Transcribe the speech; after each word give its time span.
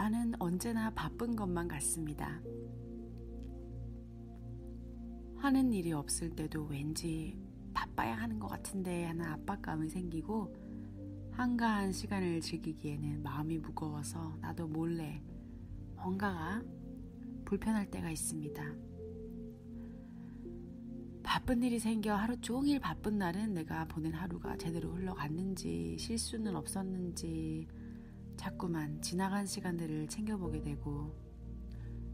나는 0.00 0.32
언제나 0.38 0.88
바쁜 0.94 1.36
것만 1.36 1.68
같습니다. 1.68 2.40
하는 5.36 5.74
일이 5.74 5.92
없을 5.92 6.30
때도 6.30 6.64
왠지 6.68 7.38
바빠야 7.74 8.16
하는 8.16 8.38
것 8.38 8.48
같은데 8.48 9.04
하는 9.04 9.26
압박감이 9.26 9.90
생기고 9.90 10.56
한가한 11.32 11.92
시간을 11.92 12.40
즐기기에는 12.40 13.22
마음이 13.22 13.58
무거워서 13.58 14.38
나도 14.40 14.68
몰래 14.68 15.22
뭔가가 15.96 16.62
불편할 17.44 17.90
때가 17.90 18.10
있습니다. 18.10 18.64
바쁜 21.22 21.62
일이 21.62 21.78
생겨 21.78 22.14
하루 22.14 22.40
종일 22.40 22.80
바쁜 22.80 23.18
날은 23.18 23.52
내가 23.52 23.84
보낸 23.84 24.14
하루가 24.14 24.56
제대로 24.56 24.94
흘러갔는지 24.94 25.98
실수는 25.98 26.56
없었는지 26.56 27.68
자꾸만 28.40 29.02
지나간 29.02 29.44
시간들을 29.44 30.08
챙겨보게 30.08 30.62
되고 30.62 31.14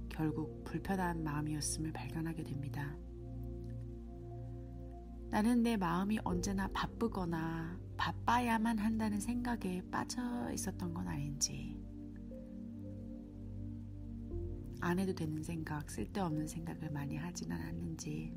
결국 0.09 0.65
불편한 0.65 1.23
마음이었음을 1.23 1.93
발견하게 1.93 2.43
됩니다. 2.43 2.97
나는 5.31 5.63
내 5.63 5.77
마음이 5.77 6.19
언제나 6.25 6.67
바쁘거나 6.73 7.79
바빠야만 7.97 8.77
한다는 8.79 9.21
생각에 9.21 9.83
빠져 9.89 10.51
있었던 10.53 10.93
건 10.93 11.07
아닌지, 11.07 11.81
안 14.81 14.99
해도 14.99 15.15
되는 15.15 15.45
생각, 15.45 15.89
쓸데없는 15.89 16.49
생각을 16.49 16.91
많이 16.91 17.17
하진 17.17 17.53
않았는지, 17.53 18.35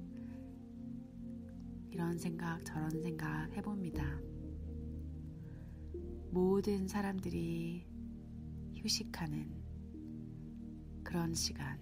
이런 1.89 2.19
생각, 2.19 2.63
저런 2.63 2.91
생각 3.01 3.51
해봅니다. 3.57 4.28
모든 6.31 6.87
사람들이 6.87 7.87
휴식하는 8.75 9.49
그런 11.03 11.33
시간, 11.33 11.79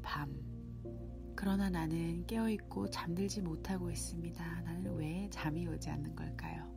밤. 0.00 0.34
그러나 1.36 1.68
나는 1.68 2.26
깨어있고 2.26 2.88
잠들지 2.88 3.42
못하고 3.42 3.90
있습니다. 3.90 4.62
나는 4.62 4.96
왜 4.96 5.28
잠이 5.30 5.66
오지 5.66 5.90
않는 5.90 6.16
걸까요? 6.16 6.70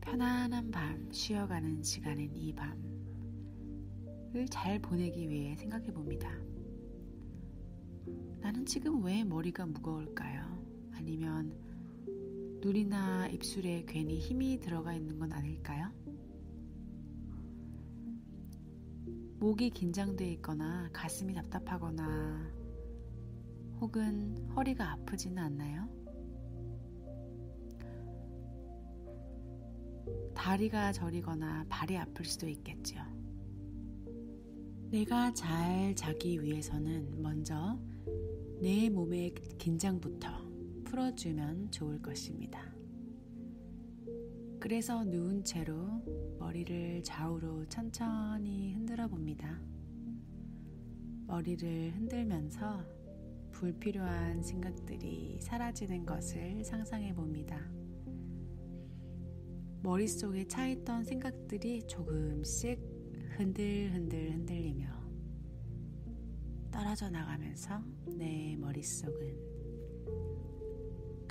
편안한 0.00 0.70
밤, 0.72 1.10
쉬어가는 1.12 1.82
시간인 1.84 2.34
이 2.34 2.52
밤을 2.52 4.46
잘 4.50 4.80
보내기 4.80 5.28
위해 5.28 5.54
생각해 5.54 5.92
봅니다. 5.92 6.28
나는 8.40 8.66
지금 8.66 9.04
왜 9.04 9.22
머리가 9.22 9.66
무거울까요? 9.66 10.90
아니면 10.94 11.56
눈이나 12.62 13.26
입술에 13.26 13.84
괜히 13.88 14.20
힘이 14.20 14.60
들어가 14.60 14.94
있는 14.94 15.18
건 15.18 15.32
아닐까요? 15.32 15.90
목이 19.40 19.70
긴장돼 19.70 20.30
있거나 20.34 20.88
가슴이 20.92 21.34
답답하거나 21.34 22.52
혹은 23.80 24.48
허리가 24.54 24.92
아프지는 24.92 25.42
않나요? 25.42 25.88
다리가 30.32 30.92
저리거나 30.92 31.66
발이 31.68 31.98
아플 31.98 32.24
수도 32.24 32.46
있겠죠. 32.46 32.96
내가 34.92 35.34
잘 35.34 35.96
자기 35.96 36.40
위해서는 36.40 37.20
먼저 37.20 37.76
내 38.60 38.88
몸의 38.88 39.34
긴장부터 39.58 40.51
풀어주면 40.92 41.70
좋을 41.70 42.02
것입니다. 42.02 42.70
그래서 44.60 45.02
누운 45.02 45.42
채로 45.42 45.74
머리를 46.38 47.02
좌우로 47.02 47.64
천천히 47.64 48.74
흔들어 48.74 49.08
봅니다. 49.08 49.58
머리를 51.26 51.94
흔들면서 51.94 52.84
불필요한 53.52 54.42
생각들이 54.42 55.38
사라지는 55.40 56.04
것을 56.04 56.62
상상해 56.62 57.14
봅니다. 57.14 57.58
머릿속에 59.82 60.46
차있던 60.46 61.04
생각들이 61.04 61.86
조금씩 61.86 62.78
흔들흔들 63.38 64.30
흔들리며 64.30 64.88
떨어져 66.70 67.08
나가면서 67.08 67.82
내 68.14 68.56
머릿속은 68.58 69.51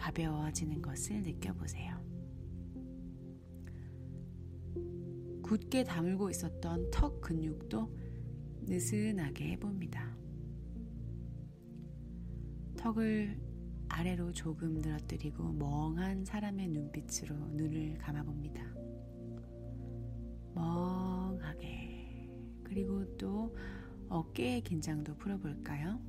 가벼워지는 0.01 0.81
것을 0.81 1.22
느껴보세요. 1.22 1.95
굳게 5.44 5.84
다물고 5.84 6.31
있었던 6.31 6.89
턱 6.89 7.22
근육도 7.22 7.95
느슨하게 8.63 9.51
해봅니다. 9.51 10.17
턱을 12.78 13.40
아래로 13.90 14.31
조금 14.31 14.81
늘어뜨리고 14.81 15.53
멍한 15.53 16.25
사람의 16.25 16.69
눈빛으로 16.69 17.35
눈을 17.35 18.00
감아봅니다. 18.00 18.63
멍하게. 20.56 22.28
그리고 22.63 23.06
또 23.17 23.56
어깨의 24.09 24.61
긴장도 24.61 25.16
풀어볼까요? 25.17 26.00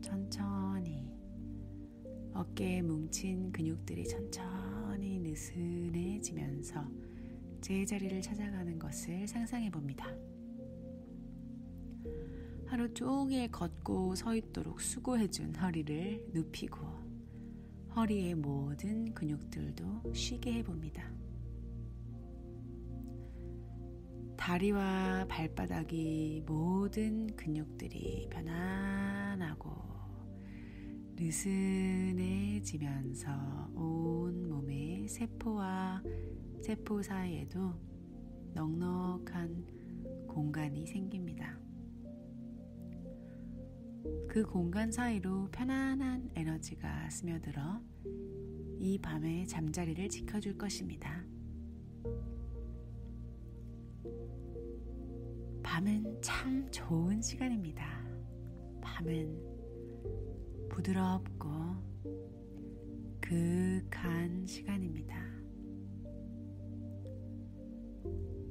천천히. 0.00 1.09
어깨에 2.40 2.80
뭉친 2.80 3.52
근육들이 3.52 4.08
천천히 4.08 5.18
느슨해지면서 5.20 6.82
제자리를 7.60 8.22
찾아가는 8.22 8.78
것을 8.78 9.28
상상해 9.28 9.70
봅니다. 9.70 10.06
하루 12.64 12.94
종일 12.94 13.50
걷고 13.50 14.14
서 14.14 14.34
있도록 14.34 14.80
수고해준 14.80 15.54
허리를 15.54 16.30
눕히고 16.32 16.78
허리의 17.94 18.36
모든 18.36 19.12
근육들도 19.12 20.14
쉬게 20.14 20.54
해봅니다. 20.54 21.12
다리와 24.38 25.26
발바닥이 25.28 26.44
모든 26.46 27.36
근육들이 27.36 28.28
편안하고 28.30 29.89
느슨해지면서 31.20 33.30
온 33.74 34.48
몸의 34.48 35.06
세포와 35.06 36.02
세포 36.62 37.02
사이에도 37.02 37.74
넉넉한 38.54 39.66
공간이 40.26 40.86
생깁니다. 40.86 41.60
그 44.28 44.46
공간 44.46 44.90
사이로 44.90 45.50
편안한 45.52 46.30
에너지가 46.34 47.10
스며들어 47.10 47.82
이 48.78 48.98
밤의 48.98 49.46
잠자리를 49.46 50.08
지켜줄 50.08 50.56
것입니다. 50.56 51.22
밤은 55.62 56.22
참 56.22 56.66
좋은 56.70 57.20
시간입니다. 57.20 57.84
밤은 58.80 59.49
부드럽고 60.80 61.50
그윽한 63.20 64.46
시간입니다. 64.46 65.14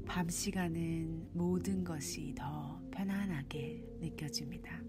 밤 0.05 0.29
시간은 0.29 1.29
모든 1.33 1.83
것이 1.83 2.33
더 2.37 2.79
편안하게 2.91 3.83
느껴집니다. 3.99 4.79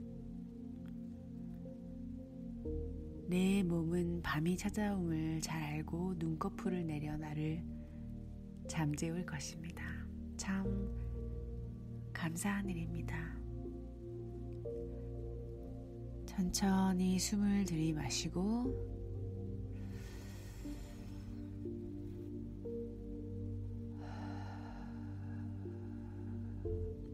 내 3.27 3.63
몸은 3.63 4.23
밤이 4.23 4.57
찾아옴을 4.57 5.41
잘 5.41 5.63
알고 5.63 6.15
눈꺼풀을 6.19 6.87
내려 6.87 7.17
나를 7.17 7.65
잠재울 8.69 9.25
것입니다. 9.25 9.83
참 10.37 10.65
감사한 12.13 12.69
일입니다. 12.69 13.40
천천히 16.41 17.19
숨을 17.19 17.67
들이마시고 17.67 18.65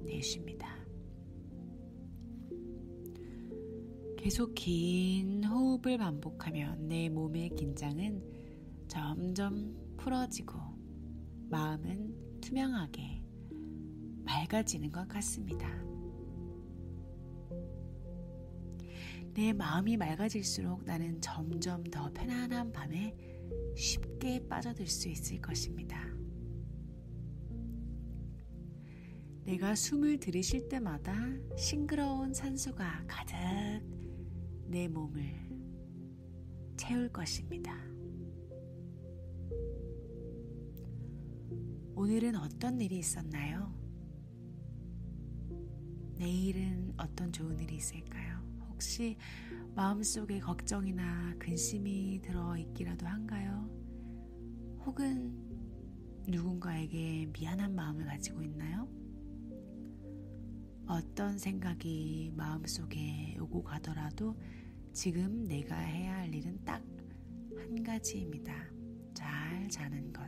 내쉽니다. 0.05 0.69
계속 4.17 4.55
긴 4.55 5.43
호흡을 5.43 5.99
반복하면 5.99 6.87
내 6.87 7.09
몸의 7.09 7.51
긴장은 7.57 8.23
점점 8.87 9.75
풀어지고 9.97 10.57
마음은 11.51 12.41
투명하게 12.43 13.25
맑아지는 14.25 14.93
것 14.93 15.09
같습니다. 15.09 15.96
내 19.37 19.53
마음이 19.53 19.99
맑아질수록 19.99 20.87
나는 20.87 21.21
점점 21.21 21.85
더 21.85 22.11
편안한 22.11 22.73
밤에 22.73 23.15
쉽게 23.77 24.49
빠져들 24.49 24.87
수 24.87 25.11
있을 25.11 25.43
것입니다. 25.43 26.09
내가 29.45 29.75
숨을 29.75 30.21
들이쉴 30.21 30.71
때마다 30.71 31.15
싱그러운 31.55 32.33
산소가 32.33 33.05
가득 33.07 33.37
내 34.69 34.89
몸을 34.89 35.23
채울 36.79 37.11
것입니다. 37.11 37.79
오늘은 41.95 42.37
어떤 42.37 42.81
일이 42.81 42.97
있었나요? 43.01 43.71
내일은 46.15 46.95
어떤 46.97 47.31
좋은 47.31 47.61
일이 47.61 47.77
있을까요? 47.77 48.46
혹시 48.77 49.17
마음속에 49.75 50.39
걱정이나 50.39 51.35
근심이 51.39 52.21
들어 52.23 52.59
있기라도 52.59 53.07
한가요? 53.07 53.71
혹은 54.85 55.35
누군가에게 56.29 57.31
미안한 57.33 57.75
마음을 57.75 58.05
가지고 58.05 58.43
있나요? 58.43 58.87
어떤 60.87 61.39
생각이 61.39 62.33
마음속에 62.37 63.39
오고 63.41 63.65
가더라도 63.65 64.37
지금 64.93 65.45
내가 65.45 65.75
해야 65.77 66.19
할 66.19 66.35
일은 66.35 66.63
딱 66.65 66.83
한 67.67 67.83
가지입니다. 67.83 68.53
잘 69.13 69.69
자는 69.69 70.13
것. 70.13 70.23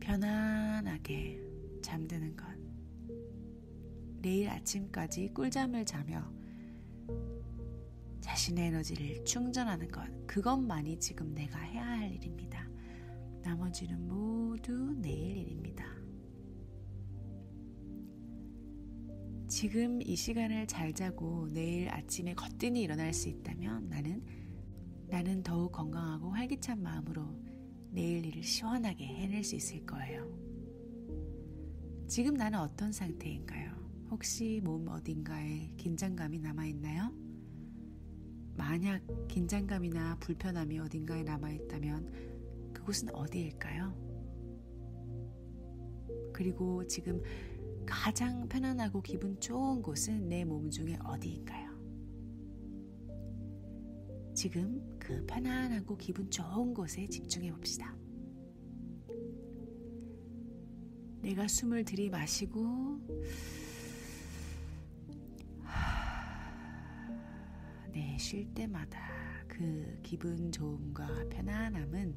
편안하게 0.00 1.40
잠드는 1.82 2.36
것. 2.36 2.53
내일 4.24 4.48
아침까지 4.48 5.34
꿀잠을 5.34 5.84
자며 5.84 6.32
자신의 8.22 8.68
에너지를 8.68 9.22
충전하는 9.26 9.90
것. 9.90 10.02
그것만이 10.26 10.98
지금 10.98 11.34
내가 11.34 11.58
해야 11.58 11.86
할 11.86 12.10
일입니다. 12.10 12.66
나머지는 13.42 14.08
모두 14.08 14.94
내일 14.94 15.36
일입니다. 15.36 15.84
지금 19.46 20.00
이 20.00 20.16
시간을 20.16 20.68
잘 20.68 20.94
자고 20.94 21.46
내일 21.52 21.90
아침에 21.90 22.32
거뜬히 22.32 22.80
일어날 22.80 23.12
수 23.12 23.28
있다면 23.28 23.90
나는 23.90 24.24
나는 25.06 25.42
더욱 25.42 25.70
건강하고 25.70 26.30
활기찬 26.30 26.82
마음으로 26.82 27.28
내일 27.90 28.24
일을 28.24 28.42
시원하게 28.42 29.04
해낼 29.04 29.44
수 29.44 29.54
있을 29.54 29.84
거예요. 29.84 30.26
지금 32.08 32.32
나는 32.32 32.58
어떤 32.58 32.90
상태인가요? 32.90 33.83
혹시 34.14 34.60
몸 34.62 34.86
어딘가에 34.86 35.72
긴장감이 35.76 36.38
남아있나요? 36.38 37.12
만약 38.56 39.02
긴장감이나 39.26 40.18
불편함이 40.20 40.78
어딘가에 40.78 41.24
남아있다면 41.24 42.72
그곳은 42.72 43.12
어디일까요? 43.12 43.92
그리고 46.32 46.86
지금 46.86 47.20
가장 47.84 48.46
편안하고 48.48 49.02
기분 49.02 49.40
좋은 49.40 49.82
곳은 49.82 50.28
내 50.28 50.44
몸 50.44 50.70
중에 50.70 50.96
어디인가요? 51.02 51.74
지금 54.32 54.96
그 55.00 55.26
편안하고 55.26 55.96
기분 55.96 56.30
좋은 56.30 56.72
곳에 56.72 57.04
집중해 57.08 57.50
봅시다. 57.50 57.96
내가 61.20 61.48
숨을 61.48 61.84
들이마시고 61.84 63.00
내쉴 67.94 68.52
때마다 68.54 68.98
그 69.46 70.00
기분 70.02 70.50
좋음과 70.50 71.28
편안함은 71.30 72.14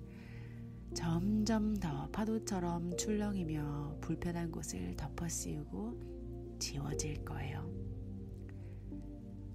점점 0.95 1.75
더 1.75 2.09
파도처럼 2.09 2.97
출렁이며 2.97 4.00
불편한 4.01 4.51
곳을 4.51 4.95
덮어 4.95 5.27
씌우고 5.27 6.57
지워질 6.57 7.24
거예요. 7.24 7.71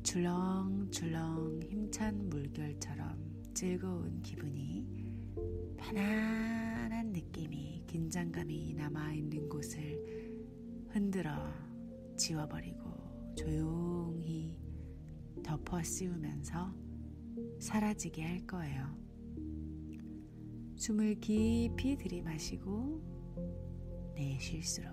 줄렁줄렁 0.05 1.61
힘찬 1.65 2.29
물결처럼 2.29 3.51
즐거운 3.53 4.23
기분이 4.23 4.87
편안한 5.77 7.13
느낌이 7.13 7.83
긴장감이 7.89 8.75
남아있는 8.75 9.49
곳을 9.49 10.87
흔들어 10.91 11.33
지워버리고 12.17 13.35
조용히 13.37 14.62
덮어 15.43 15.83
씌우면서 15.83 16.73
사라지게 17.61 18.23
할 18.23 18.47
거예요. 18.47 18.97
숨을 20.77 21.21
깊이 21.21 21.97
들이마시고 21.97 23.03
내쉴수록 24.15 24.91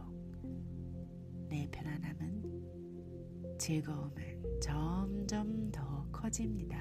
내 1.49 1.67
편안함은 1.71 3.57
즐거움은 3.57 4.59
점점 4.61 5.71
더 5.71 6.07
커집니다. 6.11 6.79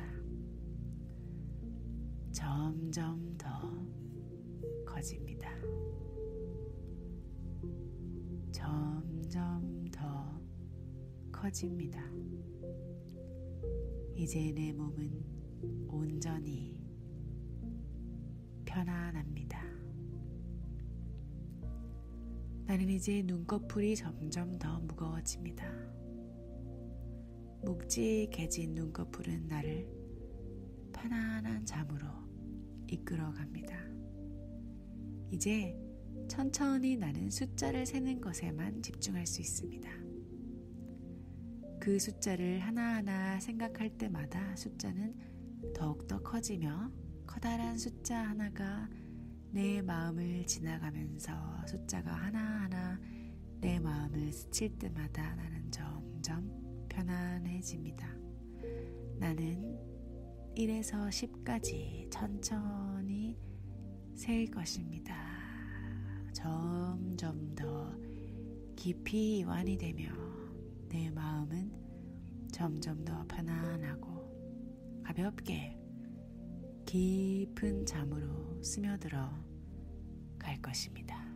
점점 2.30 3.36
더 3.38 3.48
커집니다. 4.84 5.48
점점 8.52 9.86
더 9.90 10.40
커집니다. 11.32 12.02
이제 14.18 14.50
내 14.50 14.72
몸은 14.72 15.86
온전히 15.86 16.82
편안합니다. 18.64 19.62
나는 22.66 22.88
이제 22.90 23.22
눈꺼풀이 23.22 23.94
점점 23.94 24.58
더 24.58 24.80
무거워집니다. 24.80 25.64
묵직해진 27.62 28.74
눈꺼풀은 28.74 29.46
나를 29.46 29.88
편안한 30.92 31.64
잠으로 31.64 32.08
이끌어 32.88 33.30
갑니다. 33.30 33.78
이제 35.30 35.78
천천히 36.26 36.96
나는 36.96 37.30
숫자를 37.30 37.86
세는 37.86 38.20
것에만 38.20 38.82
집중할 38.82 39.28
수 39.28 39.40
있습니다. 39.40 40.07
그 41.80 41.98
숫자를 41.98 42.60
하나하나 42.60 43.38
생각할 43.40 43.90
때마다 43.96 44.54
숫자는 44.56 45.14
더욱더 45.74 46.20
커지며 46.22 46.90
커다란 47.26 47.78
숫자 47.78 48.18
하나가 48.18 48.88
내 49.50 49.80
마음을 49.82 50.46
지나가면서 50.46 51.32
숫자가 51.66 52.12
하나하나 52.12 53.00
내 53.60 53.78
마음을 53.78 54.32
스칠 54.32 54.78
때마다 54.78 55.34
나는 55.36 55.70
점점 55.70 56.86
편안해집니다. 56.88 58.08
나는 59.18 59.78
1에서 60.56 61.08
10까지 61.08 62.10
천천히 62.10 63.38
셀 64.14 64.46
것입니다. 64.50 65.16
점점 66.32 67.54
더 67.54 67.92
깊이 68.76 69.38
이완이 69.38 69.78
되며 69.78 70.27
내 70.88 71.10
마음은 71.10 71.70
점점 72.50 73.04
더 73.04 73.24
편안하고 73.26 75.02
가볍게 75.04 75.78
깊은 76.86 77.84
잠으로 77.84 78.62
스며들어 78.62 79.30
갈 80.38 80.60
것입니다. 80.62 81.26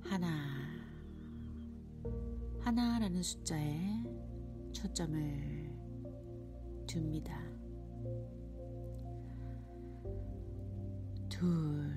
하나, 0.00 0.26
하나라는 2.58 3.22
숫자에 3.22 4.02
초점을 4.72 5.72
둡니다. 6.92 7.40
둘, 11.28 11.94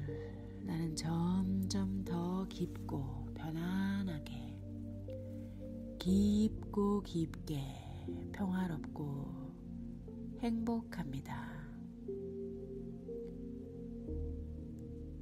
나는 0.64 0.96
점점 0.96 2.06
더 2.06 2.46
깊고 2.48 3.34
편안하게 3.34 4.03
깊고 6.04 7.02
깊게 7.04 7.62
평화롭고 8.34 9.26
행복합니다. 10.40 11.50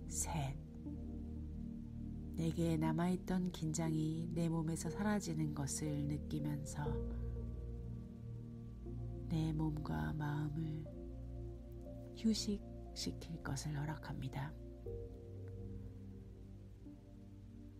셋. 0.08 0.58
내게 2.34 2.78
남아있던 2.78 3.52
긴장이 3.52 4.32
내 4.34 4.50
몸에서 4.50 4.90
사라지는 4.90 5.54
것을 5.54 5.88
느끼면서 6.06 6.84
내 9.30 9.54
몸과 9.54 10.14
마음을 10.14 10.84
휴식시킬 12.18 13.44
것을 13.44 13.78
허락합니다. 13.78 14.52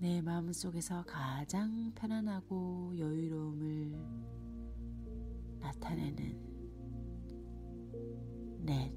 내 0.02 0.20
마음속에서 0.20 1.04
가장 1.04 1.94
편안하고 1.94 2.98
여유로움을 2.98 3.96
나타내는 5.60 6.42
넷. 8.66 8.92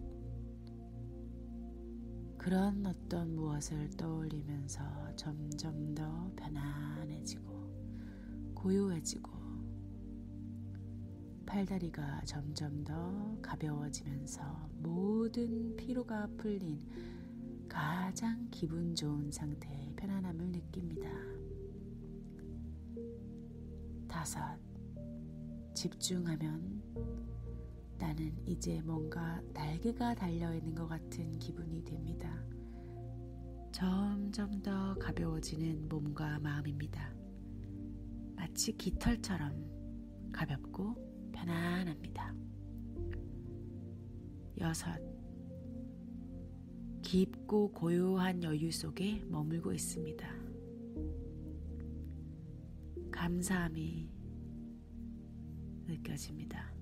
그런 2.38 2.86
어떤 2.86 3.36
무엇을 3.36 3.90
떠올리면서 3.98 5.14
점점 5.14 5.94
더 5.94 6.32
편안해지고 6.36 8.54
고요해지고 8.54 9.30
팔다리가 11.44 12.22
점점 12.24 12.82
더 12.82 13.36
가벼워지면서 13.42 14.70
모든 14.78 15.76
피로가 15.76 16.28
풀린 16.38 16.80
가장 17.68 18.48
기분 18.50 18.94
좋은 18.94 19.30
상태의 19.30 19.83
편안함을 20.04 20.52
느낍니다. 20.52 21.08
다섯, 24.06 24.58
집중하면 25.72 26.82
나는 27.98 28.36
이제 28.46 28.82
뭔가 28.82 29.40
날개가 29.54 30.14
달려있는 30.14 30.74
것 30.74 30.86
같은 30.88 31.38
기분이 31.38 31.82
됩니다. 31.84 32.38
점점 33.72 34.60
더 34.62 34.94
가벼워지는 34.96 35.88
몸과 35.88 36.38
마음입니다. 36.38 37.14
마치 38.36 38.76
깃털처럼 38.76 40.30
가볍고 40.32 41.32
편안합니다. 41.32 42.34
여섯. 44.58 45.13
깊고 47.14 47.70
고요한 47.72 48.42
여유 48.42 48.72
속에 48.72 49.22
머물고 49.28 49.72
있습니다. 49.72 50.28
감사함이 53.12 54.10
느껴집니다. 55.86 56.74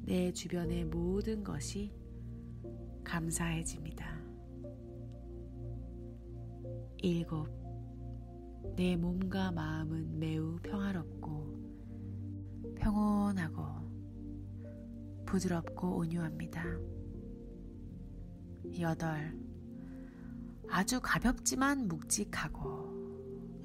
내 0.00 0.32
주변의 0.32 0.86
모든 0.86 1.44
것이 1.44 1.94
감사해집니다. 3.04 4.20
일곱. 7.04 7.46
내 8.74 8.96
몸과 8.96 9.52
마음은 9.52 10.18
매우 10.18 10.56
평화롭고 10.60 11.54
평온하고 12.74 13.62
부드럽고 15.24 15.98
온유합니다. 15.98 16.91
여덟. 18.80 19.36
아주 20.68 21.00
가볍지만 21.02 21.88
묵직하고 21.88 22.92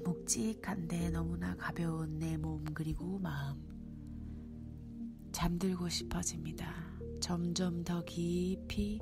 묵직한데 0.04 1.10
너무나 1.10 1.56
가벼운 1.56 2.18
내 2.18 2.36
몸 2.36 2.64
그리고 2.74 3.18
마음. 3.18 3.66
잠들고 5.32 5.88
싶어집니다. 5.88 6.72
점점 7.20 7.84
더 7.84 8.02
깊이 8.04 9.00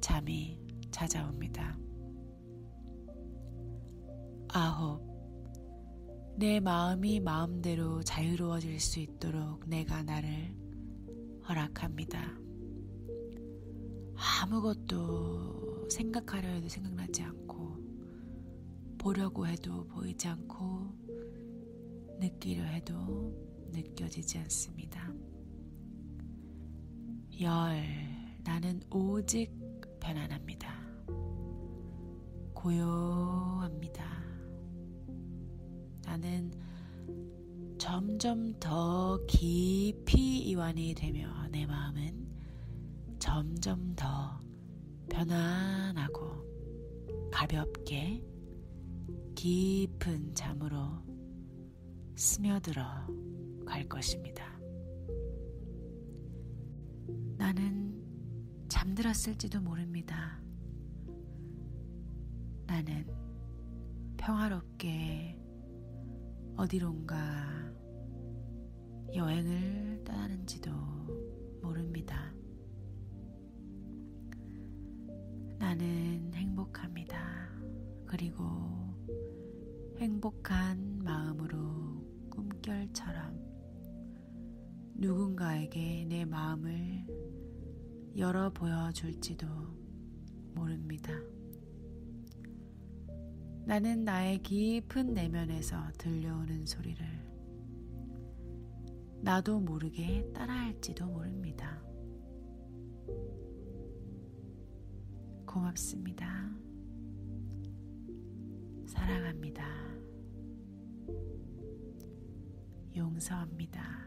잠이 0.00 0.60
찾아옵니다. 0.90 1.78
아홉. 4.48 5.04
내 6.38 6.60
마음이 6.60 7.20
마음대로 7.20 8.02
자유로워질 8.02 8.78
수 8.80 9.00
있도록 9.00 9.68
내가 9.68 10.02
나를 10.02 10.54
허락합니다. 11.48 12.45
아무것도 14.16 15.88
생각하려 15.88 16.48
해도 16.48 16.68
생각나지 16.68 17.22
않고, 17.22 17.76
보려고 18.98 19.46
해도 19.46 19.86
보이지 19.88 20.28
않고, 20.28 20.94
느끼려 22.18 22.62
해도 22.64 23.34
느껴지지 23.72 24.38
않습니다. 24.38 25.12
열, 27.40 27.82
나는 28.42 28.80
오직 28.90 29.52
편안합니다. 30.00 30.74
고요합니다. 32.54 34.04
나는 36.04 36.50
점점 37.78 38.58
더 38.58 39.20
깊이 39.26 40.38
이완이 40.48 40.94
되며 40.94 41.46
내 41.48 41.66
마음은 41.66 42.25
점점 43.36 43.94
더 43.94 44.40
편안하고 45.10 47.30
가볍게 47.30 48.24
깊은 49.34 50.34
잠으로 50.34 51.04
스며들어 52.14 52.82
갈 53.66 53.86
것입니다. 53.90 54.58
나는 57.36 58.02
잠들었을지도 58.68 59.60
모릅니다. 59.60 60.42
나는 62.64 63.06
평화롭게 64.16 65.38
어디론가 66.56 67.74
여행을 69.14 70.04
떠나는지도 70.04 70.70
모릅니다. 71.60 72.35
나는 75.58 76.32
행복합니다. 76.34 77.48
그리고 78.06 78.44
행복한 79.98 81.02
마음으로 81.02 82.04
꿈결처럼 82.30 83.38
누군가에게 84.94 86.04
내 86.08 86.24
마음을 86.24 87.06
열어 88.16 88.50
보여줄지도 88.50 89.46
모릅니다. 90.54 91.12
나는 93.66 94.04
나의 94.04 94.38
깊은 94.42 95.12
내면에서 95.12 95.90
들려오는 95.98 96.66
소리를 96.66 97.04
나도 99.22 99.60
모르게 99.60 100.30
따라할지도 100.32 101.06
모릅니다. 101.06 101.85
고맙습니다. 105.56 106.54
사랑합니다. 108.84 109.64
용서합니다. 112.94 114.06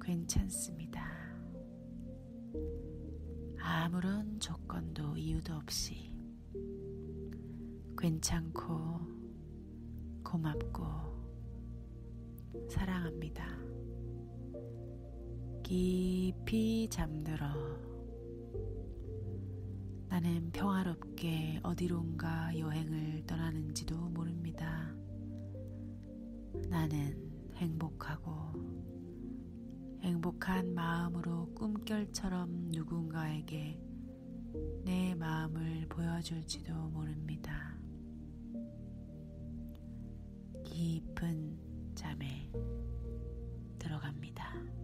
괜찮습니다. 0.00 1.02
아무런 3.58 4.38
조건도 4.38 5.16
이유도 5.16 5.54
없이 5.54 6.12
괜찮고 7.98 9.00
고맙고 10.22 10.84
사랑합니다. 12.68 13.48
깊이 15.64 16.86
잠들어 16.88 17.81
나는 20.12 20.50
평화롭게 20.52 21.60
어디론가 21.62 22.58
여행을 22.58 23.24
떠나는지도 23.26 23.96
모릅니다. 24.10 24.94
나는 26.68 27.32
행복하고 27.54 28.30
행복한 30.02 30.74
마음으로 30.74 31.54
꿈결처럼 31.54 32.68
누군가에게 32.72 33.80
내 34.84 35.14
마음을 35.14 35.86
보여줄지도 35.88 36.74
모릅니다. 36.90 37.74
깊은 40.62 41.94
잠에 41.94 42.52
들어갑니다. 43.78 44.81